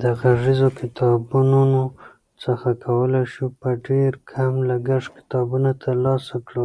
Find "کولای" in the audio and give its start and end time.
2.84-3.24